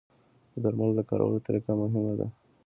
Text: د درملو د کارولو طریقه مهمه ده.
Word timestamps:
د 0.51 0.55
درملو 0.63 0.97
د 0.97 1.01
کارولو 1.09 1.43
طریقه 1.47 1.71
مهمه 1.81 2.13
ده. 2.19 2.27